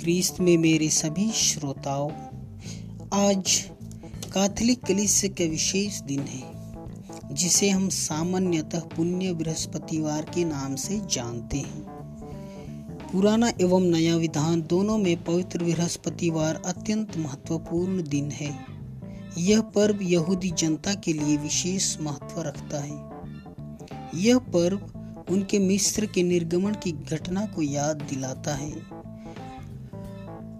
ख्रीस्त 0.00 0.40
में 0.40 0.58
मेरे 0.58 0.88
सभी 0.88 1.32
श्रोताओं, 1.32 2.10
आज 3.12 3.70
कैथोलिक 4.26 4.84
कलिस 4.84 5.24
का 5.24 5.44
विशेष 5.44 6.00
दिन 6.00 6.20
है, 6.20 6.42
जिसे 7.34 7.70
हम 7.70 7.88
सामान्यतः 7.88 8.80
पुण्य 8.80 9.32
बृहस्पतिवार 9.32 10.22
के 10.22 10.44
नाम 10.44 10.76
से 10.76 11.00
जानते 11.12 11.56
हैं। 11.56 11.82
पुराना 13.12 13.48
एवं 13.48 13.80
नया 13.80 14.16
विधान 14.16 14.62
दोनों 14.62 14.98
में 14.98 15.24
पवित्र 15.24 15.64
बृहस्पतिवार 15.64 16.62
अत्यंत 16.66 17.16
महत्वपूर्ण 17.16 18.08
दिन 18.08 18.30
है। 18.30 18.66
यह 19.38 19.60
पर्व 19.60 20.02
यहूदी 20.02 20.50
जनता 20.50 20.94
के 20.94 21.12
लिए 21.12 21.36
विशेष 21.36 22.00
महत्व 22.00 22.42
रखता 22.42 22.80
है। 22.80 23.10
यह 24.14 24.38
पर्व 24.38 24.80
उनके 25.30 25.58
मिस्र 25.58 26.06
के 26.06 26.22
निर्गमन 26.22 26.72
की 26.72 26.92
घटना 26.92 27.46
को 27.46 27.62
याद 27.62 27.96
दिलाता 27.96 28.54
है। 28.54 29.00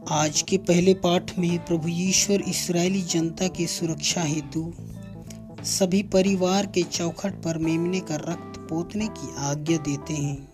आज 0.09 0.43
के 0.43 0.59
पहले 0.59 0.95
पाठ 0.95 1.39
में 1.39 1.65
प्रभु 1.65 1.89
ईश्वर 1.89 2.41
इसराइली 2.41 3.03
जनता 3.03 3.49
की 3.49 3.67
सुरक्षा 3.67 4.23
हेतु 4.23 4.73
सभी 5.65 6.03
परिवार 6.03 6.67
के 6.67 6.83
चौखट 6.83 7.43
पर 7.43 7.59
मेमने 7.59 8.01
का 8.01 8.17
रक्त 8.17 8.61
पोतने 8.61 9.07
की 9.07 9.35
आज्ञा 9.39 9.79
देते 9.79 10.15
हैं। 10.15 10.49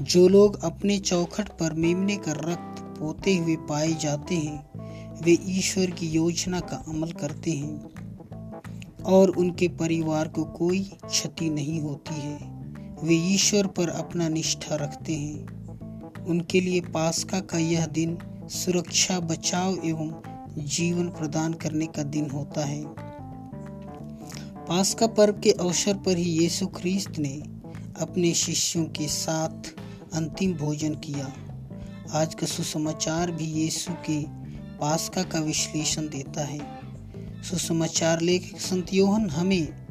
जो 0.00 0.28
लोग 0.28 0.64
अपने 0.64 0.98
चौखट 0.98 1.48
पर 1.48 1.72
मेमने 1.72 2.16
का 2.16 2.32
रक्त 2.32 3.00
पोते 3.00 3.36
हुए 3.36 3.56
पाए 3.56 3.94
जाते 3.94 4.34
हैं, 4.34 4.70
वे 5.22 5.38
ईश्वर 5.46 5.90
की 5.90 6.06
योजना 6.06 6.60
का 6.60 6.84
अमल 6.88 7.12
करते 7.12 7.50
हैं 7.50 7.90
और 9.02 9.28
उनके 9.28 9.68
परिवार 9.68 10.28
को 10.28 10.44
कोई 10.44 10.90
क्षति 11.04 11.50
नहीं 11.50 11.80
होती 11.80 12.14
है। 12.14 12.38
वे 13.04 13.14
ईश्वर 13.14 13.66
पर 13.66 13.88
अपना 13.88 14.28
निष्ठा 14.28 14.74
रखते 14.74 15.14
हैं। 15.14 15.64
उनके 16.24 16.60
लिए 16.60 16.80
पास्का 16.80 17.40
का 17.40 17.58
यह 17.58 17.86
दिन 17.86 18.18
सुरक्षा, 18.48 19.20
बचाव 19.20 19.76
एवं 19.84 20.20
जीवन 20.58 21.08
प्रदान 21.08 21.52
करने 21.52 21.86
का 21.86 22.02
दिन 22.02 22.30
होता 22.30 22.64
है। 22.64 22.84
पास्का 24.64 25.06
पर्व 25.06 25.40
के 25.40 25.50
अवसर 25.50 25.94
पर 25.96 26.16
ही 26.16 26.30
यीशु 26.30 26.66
ख्रीस्त 26.66 27.18
ने 27.18 27.42
अपने 28.00 28.34
शिष्यों 28.34 28.84
के 28.84 29.08
साथ 29.08 29.74
अंतिम 30.14 30.54
भोजन 30.54 30.94
किया। 30.94 31.32
आज 32.12 32.34
का 32.34 32.46
सुसमाचार 32.46 33.30
भी 33.30 33.44
यीशु 33.44 33.92
के 33.92 34.22
पास्का 34.78 35.22
का 35.22 35.40
विश्लेषण 35.40 36.02
देता 36.02 36.44
है। 36.44 36.80
सुसमाचार 37.42 38.20
लेखक 38.20 38.60
संत 38.60 38.94
योहन 38.94 39.30
हमें 39.30 39.86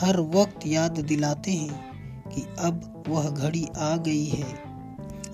हर 0.00 0.20
वक्त 0.20 0.66
याद 0.66 1.00
दिलाते 1.00 1.50
हैं 1.50 1.92
कि 2.28 2.42
अब 2.58 3.04
वह 3.08 3.30
घड़ी 3.30 3.66
आ 3.78 3.96
गई 3.96 4.24
है। 4.24 4.67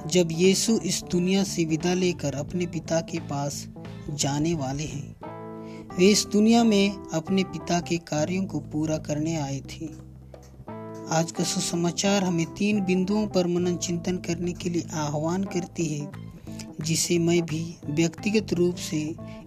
जब 0.07 0.29
यीशु 0.33 0.73
इस 0.79 1.03
दुनिया 1.13 1.45
से 1.45 1.65
विदा 1.65 1.95
लेकर 1.95 2.35
अपने 2.35 2.67
पिता 2.67 3.01
के 3.01 3.19
पास 3.19 3.69
जाने 4.11 4.55
वाले 4.55 4.85
हैं, 4.85 5.17
वे 5.99 6.07
इस 6.07 6.27
दुनिया 6.27 6.65
में 6.65 7.11
अपने 7.15 7.45
पिता 7.45 7.81
के 7.81 7.97
कार्यों 7.99 8.45
को 8.45 8.61
पूरा 8.61 8.99
करने 8.99 9.37
आए 9.37 9.61
थे। 9.61 9.87
आज 11.11 11.33
का 11.33 11.45
सुसमाचार 11.45 12.25
हमें 12.25 12.47
तीन 12.47 12.81
बिंदुओं 12.81 13.27
पर 13.27 13.47
मनन 13.47 13.77
चिंतन 13.77 14.17
करने 14.17 14.53
के 14.53 14.71
लिए 14.71 14.87
आह्वान 14.95 15.45
करती 15.45 15.87
है, 15.87 16.11
जिसे 16.81 17.19
मैं 17.19 17.43
भी 17.43 17.77
व्यक्तिगत 17.91 18.53
रूप 18.53 18.75
से 18.75 19.01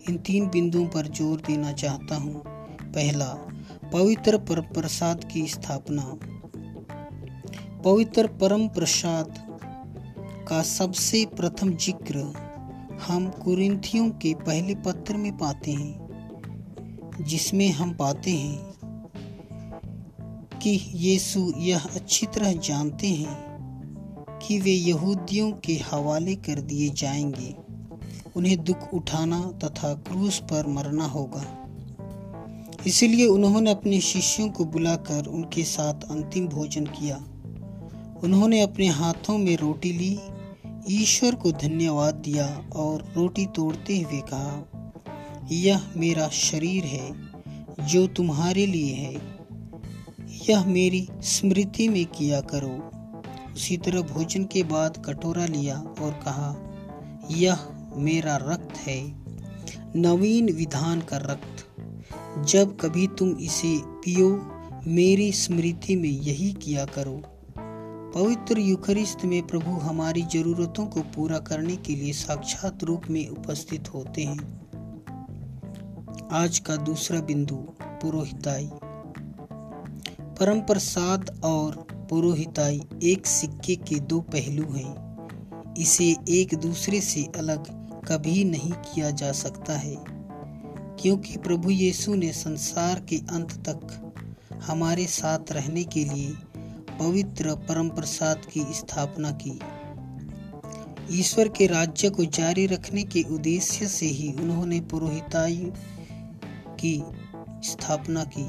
इन 0.09 0.17
तीन 0.17 0.47
बिंदुओं 0.47 0.85
पर 0.85 1.07
ज़ोर 1.07 1.41
देना 1.47 1.71
चाहता 1.71 2.15
हूँ। 2.15 2.41
पहला, 2.83 3.33
पवित्र 3.93 4.37
परम 4.37 4.61
प्रसाद 4.61 5.23
की 5.23 5.47
स्थापना। 5.47 6.17
पवित्र 7.83 8.27
परम 8.27 8.67
प्रसाद 8.67 9.46
का 10.47 10.61
सबसे 10.61 11.25
प्रथम 11.25 11.73
ज़िक्र 11.73 12.33
हम 13.07 13.29
कुरिंथियों 13.29 14.09
के 14.09 14.33
पहले 14.33 14.75
पत्र 14.75 15.17
में 15.17 15.37
पाते 15.37 15.71
हैं, 15.71 16.07
जिसमें 17.21 17.71
हम 17.71 17.93
पाते 17.93 18.31
हैं 18.31 18.73
कि 20.63 20.91
यीशु 20.93 21.53
यह 21.57 21.79
अच्छी 21.79 22.25
तरह 22.25 22.53
जानते 22.53 23.07
हैं 23.07 23.37
कि 24.41 24.59
वे 24.59 24.71
यहूदियों 24.71 25.51
के 25.51 25.73
हवाले 25.73 26.35
कर 26.35 26.61
दिए 26.61 26.89
जाएँगे। 26.89 27.55
उन्हें 28.35 28.63
दुख 28.63 28.93
उठाना 28.93 29.51
तथा 29.63 29.93
क्रूस 29.93 30.39
पर 30.39 30.67
मरना 30.67 31.05
होगा। 31.05 31.45
इसलिए 32.87 33.25
उन्होंने 33.25 33.71
अपने 33.71 34.01
शिष्यों 34.01 34.49
को 34.49 34.65
बुलाकर 34.65 35.25
उनके 35.25 35.63
साथ 35.63 35.93
अंतिम 35.93 36.47
भोजन 36.47 36.85
किया। 36.85 37.17
उन्होंने 38.23 38.61
अपने 38.61 38.87
हाथों 38.87 39.37
में 39.37 39.57
रोटी 39.57 39.91
ली 39.91 40.19
ईश्वर 40.89 41.35
को 41.35 41.51
धन्यवाद 41.51 42.15
दिया 42.15 42.69
और 42.75 43.13
रोटी 43.17 43.45
तोड़ते 43.45 43.99
हुए 43.99 44.21
कहा, 44.21 44.71
यह 45.51 45.81
मेरा 45.97 46.27
शरीर 46.27 46.83
है 46.83 47.11
जो 47.87 48.07
तुम्हारे 48.07 48.65
लिए 48.65 48.93
है। 48.93 49.15
यह 50.49 50.65
मेरी 50.65 51.07
स्मृति 51.21 51.87
में 51.89 52.05
किया 52.05 52.41
करो। 52.41 52.91
उसी 53.53 53.77
तरह 53.77 54.01
भोजन 54.01 54.43
के 54.43 54.63
बाद 54.63 55.03
कटोरा 55.05 55.45
लिया 55.45 55.79
और 55.79 56.11
कहा, 56.11 56.55
यह 57.31 57.59
मेरा 57.95 58.35
रक्त 58.37 58.77
है, 58.77 59.15
नवीन 59.95 60.53
विधान 60.53 61.01
का 61.01 61.17
रक्त। 61.17 61.67
जब 62.45 62.77
कभी 62.79 63.07
तुम 63.07 63.29
इसे 63.29 63.79
पियो, 63.83 64.51
मेरी 64.87 65.31
स्मृति 65.31 65.95
में 65.95 66.09
यही 66.09 66.51
किया 66.51 66.85
करो। 66.85 67.36
पवित्र 68.15 68.59
युखरिस्त 68.59 69.23
में 69.25 69.47
प्रभु 69.47 69.71
हमारी 69.71 70.21
जरूरतों 70.21 70.85
को 70.85 71.01
पूरा 71.15 71.37
करने 71.39 71.75
के 71.75 71.95
लिए 71.95 72.13
साक्षात 72.13 72.83
रूप 72.83 73.01
में 73.09 73.27
उपस्थित 73.27 73.93
होते 73.93 74.23
हैं। 74.23 74.39
आज 76.31 76.59
का 76.59 76.75
दूसरा 76.75 77.19
बिंदु, 77.21 77.55
पुरोहिताई। 77.81 78.69
परम 80.39 80.61
प्रसाद 80.61 81.41
और 81.43 81.75
पुरोहिताई 82.09 82.81
एक 83.03 83.27
सिक्के 83.27 83.75
के 83.75 83.99
दो 83.99 84.19
पहलू 84.19 84.71
हैं। 84.73 85.75
इसे 85.75 86.15
एक 86.29 86.55
दूसरे 86.55 87.01
से 87.01 87.27
अलग 87.37 87.67
कभी 88.05 88.43
नहीं 88.43 88.71
किया 88.71 89.09
जा 89.11 89.31
सकता 89.31 89.77
है, 89.77 89.95
क्योंकि 90.99 91.37
प्रभु 91.37 91.69
यीशु 91.69 92.15
ने 92.15 92.31
संसार 92.33 92.99
के 92.99 93.17
अंत 93.29 93.51
तक 93.69 94.03
हमारे 94.63 95.05
साथ 95.05 95.51
रहने 95.51 95.83
के 95.83 96.03
लिए 96.03 96.33
पवित्र 96.99 97.55
परम 97.55 97.89
प्रसाद 97.89 98.45
की 98.53 98.65
स्थापना 98.69 99.31
की। 99.31 99.59
ईश्वर 101.19 101.47
के 101.47 101.67
राज्य 101.67 102.09
को 102.09 102.25
जारी 102.25 102.65
रखने 102.65 103.03
के 103.03 103.21
उद्देश्य 103.21 103.87
से 103.87 104.05
ही 104.05 104.33
उन्होंने 104.33 104.79
पुरोहिताई 104.81 105.71
की 106.79 107.03
स्थापना 107.63 108.23
की 108.23 108.47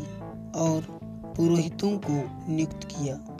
और 0.58 0.98
पुरोहितों 1.36 1.98
को 1.98 2.52
नियुक्त 2.52 2.80
किया। 2.84 3.34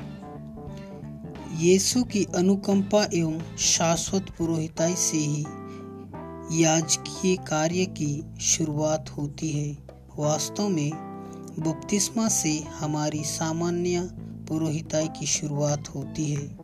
यीशु 1.59 2.05
की 2.05 2.25
अनुकंपा 2.25 3.05
एवं 3.15 3.57
शाश्वत 3.57 4.31
पुरोहिताई 4.39 4.95
से 4.95 5.19
ही 5.19 5.45
याजकीय 6.65 7.37
कार्य 7.37 7.85
की 7.85 8.23
शुरुआत 8.41 9.11
होती 9.11 9.51
है। 9.51 9.79
वास्तव 10.17 10.69
में 10.69 10.91
बपतिस्मा 11.59 12.29
से 12.29 12.59
हमारी 12.61 13.25
सामान्य 13.25 14.11
पुरोहिताई 14.49 15.09
की 15.09 15.27
शुरुआत 15.27 15.89
होती 15.89 16.33
है। 16.33 16.59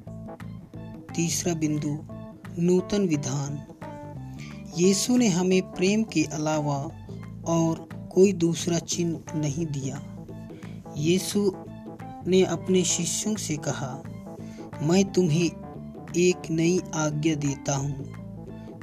तीसरा 1.14 1.54
बिंदु, 1.54 1.98
नूतन 2.62 3.08
विधान। 3.08 3.66
यीशु 4.78 5.16
ने 5.16 5.28
हमें 5.28 5.62
प्रेम 5.62 6.02
के 6.02 6.24
अलावा 6.24 6.90
और 7.46 7.88
कोई 8.12 8.32
दूसरा 8.32 8.78
चिन्ह 8.78 9.20
नहीं 9.34 9.66
दिया। 9.66 10.02
यीशु 10.96 11.52
ने 12.26 12.42
अपने 12.44 12.84
शिष्यों 12.84 13.36
से 13.36 13.56
कहा, 13.56 14.02
मैं 14.82 15.12
तुम्हें 15.12 15.50
एक 16.16 16.50
नई 16.50 16.80
आज्ञा 16.94 17.34
देता 17.34 17.76
हूँ। 17.76 18.24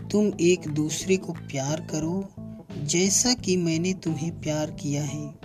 तुम 0.10 0.32
एक 0.42 0.68
दूसरे 0.68 1.18
को 1.18 1.34
प्यार 1.34 1.82
करो 1.82 2.30
जैसा 2.84 3.34
कि 3.34 3.58
मैंने 3.58 3.94
तुम्हें 3.94 4.42
प्यार 4.42 4.72
किया 4.72 5.04
है। 5.04 5.36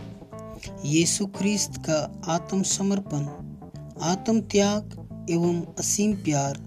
यीशु 0.85 1.27
ख्रिस्त 1.27 1.77
का 1.77 2.23
आत्मसमर्पण 2.25 3.46
आत्म 4.03 4.41
त्याग 4.41 5.27
एवं 5.31 5.61
असीम 5.79 6.13
प्यार 6.15 6.59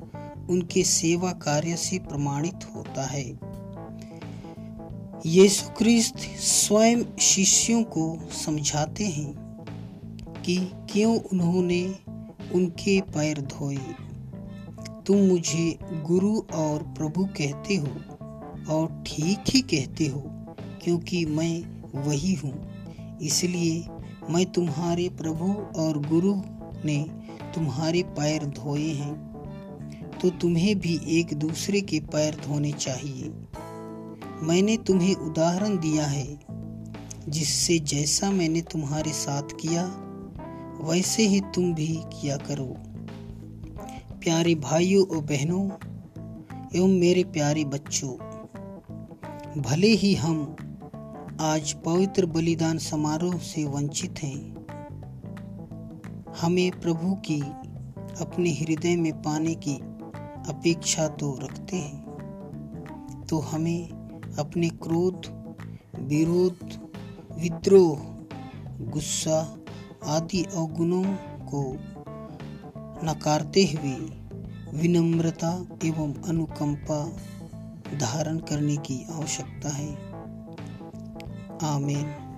उनके 0.49 0.83
सेवा 0.83 1.31
कार्य 1.31 1.75
से 1.75 1.97
प्रमाणित 1.99 2.65
होता 2.75 3.03
है। 3.03 3.23
यीशु 5.25 5.69
क्रिस्त 5.69 6.17
स्वयं 6.39 7.03
शिष्यों 7.19 7.83
को 7.83 8.17
समझाते 8.45 9.05
हैं 9.05 9.31
कि 10.45 10.57
क्यों 10.91 11.15
उन्होंने 11.21 11.95
उनके 12.55 12.99
पैर 13.01 13.41
धोए। 13.41 13.77
तुम 15.07 15.17
मुझे 15.17 15.77
गुरु 16.05 16.35
और 16.55 16.83
प्रभु 16.97 17.25
कहते 17.37 17.75
हो 17.75 17.87
और 18.75 19.03
ठीक 19.07 19.39
ही 19.49 19.61
कहते 19.61 20.07
हो, 20.07 20.23
क्योंकि 20.83 21.25
मैं 21.25 21.61
वही 22.07 22.33
हूँ। 22.33 22.53
इसलिए 23.21 23.85
मैं 24.29 24.45
तुम्हारे 24.45 25.09
प्रभु 25.09 25.53
और 25.81 26.07
गुरु 26.07 26.33
ने 26.85 26.97
तुम्हारे 27.55 28.03
पैर 28.17 28.45
धोए 28.45 28.91
हैं 28.93 29.13
तो 30.21 30.29
तुम्हें 30.29 30.79
भी 30.79 30.99
एक 31.09 31.33
दूसरे 31.33 31.81
के 31.81 31.99
पैर 32.13 32.35
धोने 32.35 32.71
चाहिए। 32.71 33.29
मैंने 34.43 34.77
तुम्हें 34.77 35.15
उदाहरण 35.15 35.77
दिया 35.77 36.05
है, 36.05 36.39
जिससे 37.29 37.77
जैसा 37.79 38.31
मैंने 38.31 38.61
तुम्हारे 38.61 39.11
साथ 39.11 39.55
किया, 39.61 39.83
वैसे 40.83 41.23
ही 41.27 41.39
तुम 41.55 41.73
भी 41.73 41.87
किया 42.13 42.37
करो। 42.37 42.75
प्यारे 44.13 44.55
भाइयों 44.55 45.05
और 45.07 45.23
बहनों 45.23 45.63
एवं 46.75 46.99
मेरे 46.99 47.23
प्यारे 47.23 47.63
बच्चों, 47.65 48.11
भले 49.61 49.87
ही 49.87 50.13
हम 50.15 50.55
आज 51.41 51.73
पवित्र 51.85 52.25
बलिदान 52.25 52.77
समारोह 52.77 53.37
से 53.43 53.63
वंचित 53.65 54.23
हैं 54.23 54.39
हमें 56.41 56.79
प्रभु 56.79 57.15
की, 57.15 57.41
अपने 58.21 58.49
हृदय 58.49 58.95
में 58.95 59.21
पाने 59.21 59.55
की 59.55 59.75
अपेक्षा 60.51 61.07
तो 61.07 61.39
रखते 61.43 61.77
हैं। 61.77 62.09
तो 63.29 63.39
हमें 63.39 63.89
अपने 64.39 64.69
क्रोध, 64.69 65.21
विरोध, 65.99 66.89
विद्रोह, 67.39 67.97
गुस्सा 68.89 69.57
आदि 70.05 70.43
अवगुणों 70.43 71.03
को 71.45 71.77
नकारते 73.05 73.63
हुए 73.63 73.95
विनम्रता 74.73 75.67
एवं 75.85 76.21
अनुकंपा 76.21 77.17
धारण 77.97 78.37
करने 78.37 78.77
की 78.77 79.07
आवश्यकता 79.11 79.69
है। 79.69 79.95
आमीन। 81.63 82.28